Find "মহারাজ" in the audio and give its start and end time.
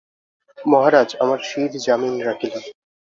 0.57-1.09